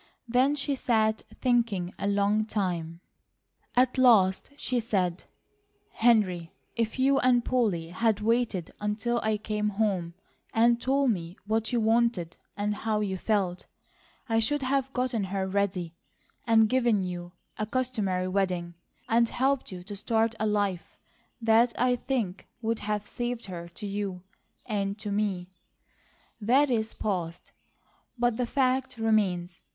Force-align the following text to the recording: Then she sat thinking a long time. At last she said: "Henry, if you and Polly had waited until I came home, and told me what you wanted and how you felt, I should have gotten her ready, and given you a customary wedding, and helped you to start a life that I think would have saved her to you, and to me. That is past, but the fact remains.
Then 0.27 0.55
she 0.55 0.73
sat 0.73 1.21
thinking 1.41 1.93
a 1.99 2.07
long 2.07 2.43
time. 2.45 3.01
At 3.75 3.99
last 3.99 4.49
she 4.57 4.79
said: 4.79 5.25
"Henry, 5.91 6.51
if 6.75 6.97
you 6.97 7.19
and 7.19 7.45
Polly 7.45 7.89
had 7.89 8.19
waited 8.19 8.71
until 8.81 9.19
I 9.21 9.37
came 9.37 9.69
home, 9.69 10.15
and 10.55 10.81
told 10.81 11.11
me 11.11 11.37
what 11.45 11.71
you 11.71 11.79
wanted 11.79 12.35
and 12.57 12.73
how 12.77 13.01
you 13.01 13.15
felt, 13.15 13.67
I 14.27 14.39
should 14.39 14.63
have 14.63 14.91
gotten 14.91 15.25
her 15.25 15.45
ready, 15.47 15.93
and 16.47 16.67
given 16.67 17.03
you 17.03 17.33
a 17.59 17.67
customary 17.67 18.27
wedding, 18.27 18.73
and 19.07 19.29
helped 19.29 19.71
you 19.71 19.83
to 19.83 19.95
start 19.95 20.33
a 20.39 20.47
life 20.47 20.97
that 21.39 21.79
I 21.79 21.95
think 21.95 22.47
would 22.63 22.79
have 22.79 23.07
saved 23.07 23.45
her 23.45 23.69
to 23.75 23.85
you, 23.85 24.23
and 24.65 24.97
to 24.97 25.11
me. 25.11 25.51
That 26.41 26.71
is 26.71 26.95
past, 26.95 27.51
but 28.17 28.37
the 28.37 28.47
fact 28.47 28.97
remains. 28.97 29.61